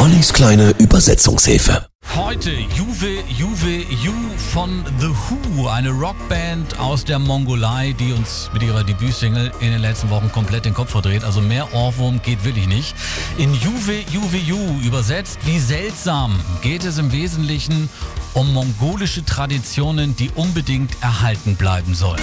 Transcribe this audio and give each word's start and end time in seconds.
Ollis 0.00 0.32
kleine 0.32 0.70
Übersetzungshilfe. 0.78 1.86
Heute 2.16 2.50
Juve 2.50 3.22
Juve 3.36 3.84
Ju 4.02 4.14
von 4.50 4.82
The 4.98 5.08
Who, 5.08 5.68
eine 5.68 5.90
Rockband 5.90 6.78
aus 6.78 7.04
der 7.04 7.18
Mongolei, 7.18 7.94
die 7.98 8.14
uns 8.14 8.48
mit 8.54 8.62
ihrer 8.62 8.82
Debütsingle 8.82 9.52
in 9.60 9.72
den 9.72 9.82
letzten 9.82 10.08
Wochen 10.08 10.32
komplett 10.32 10.64
den 10.64 10.72
Kopf 10.72 10.92
verdreht. 10.92 11.22
Also 11.22 11.42
mehr 11.42 11.74
Ohrwurm 11.74 12.22
geht 12.22 12.44
wirklich 12.44 12.66
nicht. 12.66 12.94
In 13.36 13.52
Juve 13.52 14.00
Juve 14.10 14.38
Ju, 14.38 14.56
übersetzt 14.82 15.38
wie 15.44 15.58
seltsam, 15.58 16.40
geht 16.62 16.86
es 16.86 16.96
im 16.96 17.12
Wesentlichen 17.12 17.90
um 18.32 18.54
mongolische 18.54 19.22
Traditionen, 19.22 20.16
die 20.16 20.30
unbedingt 20.34 20.92
erhalten 21.02 21.56
bleiben 21.56 21.94
sollen. 21.94 22.22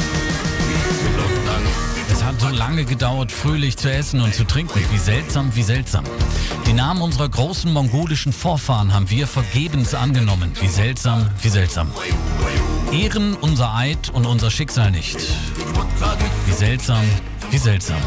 Hat 2.27 2.41
so 2.41 2.49
lange 2.49 2.83
gedauert, 2.83 3.31
fröhlich 3.31 3.77
zu 3.77 3.89
essen 3.89 4.19
und 4.19 4.35
zu 4.35 4.43
trinken. 4.43 4.81
Wie 4.91 4.97
seltsam, 4.97 5.55
wie 5.55 5.63
seltsam. 5.63 6.03
Die 6.65 6.73
Namen 6.73 7.01
unserer 7.01 7.29
großen 7.29 7.71
mongolischen 7.71 8.33
Vorfahren 8.33 8.93
haben 8.93 9.09
wir 9.09 9.27
vergebens 9.27 9.93
angenommen. 9.93 10.51
Wie 10.59 10.67
seltsam, 10.67 11.25
wie 11.41 11.47
seltsam. 11.47 11.89
Ehren 12.91 13.33
unser 13.35 13.73
Eid 13.73 14.09
und 14.09 14.25
unser 14.25 14.51
Schicksal 14.51 14.91
nicht. 14.91 15.15
Wie 16.45 16.51
seltsam, 16.51 17.05
wie 17.49 17.57
seltsam. 17.57 18.01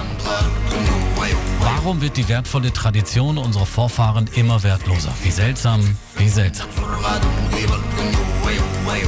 Warum 1.60 2.02
wird 2.02 2.18
die 2.18 2.28
wertvolle 2.28 2.74
Tradition 2.74 3.38
unserer 3.38 3.64
Vorfahren 3.64 4.28
immer 4.34 4.62
wertloser? 4.62 5.14
Wie 5.22 5.30
seltsam, 5.30 5.96
wie 6.18 6.28
seltsam. 6.28 6.68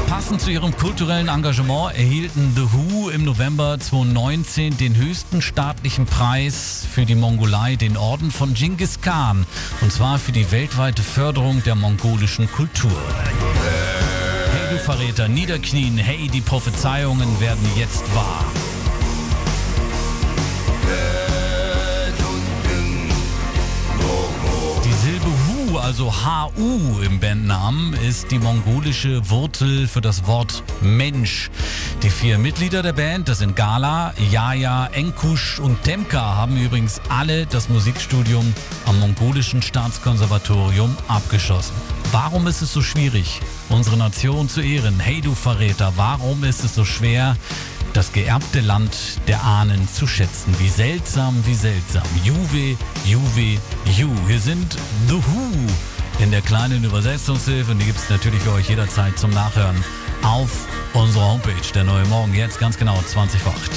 Passend 0.07 0.41
zu 0.41 0.51
ihrem 0.51 0.77
kulturellen 0.77 1.29
Engagement 1.29 1.97
erhielten 1.97 2.53
The 2.55 2.63
Who 2.73 3.11
im 3.11 3.25
November 3.25 3.79
2019 3.79 4.77
den 4.77 4.97
höchsten 4.97 5.43
staatlichen 5.43 6.07
Preis 6.07 6.87
für 6.91 7.05
die 7.05 7.15
Mongolei, 7.15 7.77
den 7.77 7.97
Orden 7.97 8.31
von 8.31 8.55
Genghis 8.55 9.01
Khan, 9.01 9.47
und 9.81 9.93
zwar 9.93 10.19
für 10.19 10.33
die 10.33 10.51
weltweite 10.51 11.03
Förderung 11.03 11.63
der 11.65 11.75
mongolischen 11.75 12.51
Kultur. 12.51 12.93
Hey 14.53 14.77
du 14.77 14.79
Verräter, 14.79 15.29
niederknien, 15.29 15.99
hey, 15.99 16.29
die 16.29 16.41
Prophezeiungen 16.41 17.41
werden 17.41 17.67
jetzt 17.77 18.03
wahr. 18.15 18.45
Also 25.83 26.13
HU 26.13 27.01
im 27.01 27.19
Bandnamen, 27.19 27.93
ist 27.95 28.31
die 28.31 28.39
mongolische 28.39 29.29
Wurzel 29.29 29.89
für 29.89 30.01
das 30.01 30.27
Wort 30.27 30.63
Mensch. 30.81 31.51
Die 32.03 32.11
vier 32.11 32.39
Mitglieder 32.39 32.83
der 32.83 32.93
Band, 32.93 33.29
das 33.29 33.39
sind 33.39 33.57
Gala, 33.57 34.15
Yaya, 34.31 34.87
Enkush 34.93 35.59
und 35.59 35.83
Temka, 35.83 36.37
haben 36.37 36.57
übrigens 36.57 37.01
alle 37.09 37.47
das 37.47 37.69
Musikstudium 37.69 38.55
am 38.87 39.01
mongolischen 39.01 39.61
Staatskonservatorium 39.61 40.97
abgeschossen. 41.09 41.75
Warum 42.13 42.47
ist 42.47 42.63
es 42.63 42.73
so 42.73 42.81
schwierig, 42.81 43.41
unsere 43.69 43.97
Nation 43.97 44.49
zu 44.49 44.61
ehren? 44.61 45.01
Hey 45.01 45.21
du 45.21 45.35
Verräter, 45.35 45.93
warum 45.97 46.45
ist 46.45 46.65
es 46.65 46.77
so 46.77 46.85
schwer, 46.85 47.37
das 47.93 48.13
geerbte 48.13 48.61
Land 48.61 48.97
der 49.27 49.43
Ahnen 49.43 49.87
zu 49.89 50.07
schätzen. 50.07 50.55
Wie 50.59 50.69
seltsam, 50.69 51.45
wie 51.45 51.55
seltsam. 51.55 52.03
Juve, 52.25 52.77
Juve, 53.05 53.59
Ju. 53.93 54.09
Wir 54.27 54.41
sind 54.41 54.77
The 55.07 55.15
Who 55.15 56.23
in 56.23 56.31
der 56.31 56.41
kleinen 56.41 56.83
Übersetzungshilfe 56.83 57.73
und 57.73 57.79
die 57.79 57.85
gibt 57.85 57.99
es 57.99 58.09
natürlich 58.09 58.41
für 58.41 58.53
euch 58.53 58.69
jederzeit 58.71 59.19
zum 59.19 59.31
Nachhören 59.31 59.77
auf 60.23 60.67
unserer 60.95 61.33
Homepage. 61.33 61.73
Der 61.75 61.85
neue 61.85 62.05
Morgen 62.07 62.33
jetzt 62.33 62.59
ganz 62.59 62.79
genau 62.79 62.99
20 63.03 63.41
vor 63.43 63.53
8. 63.53 63.71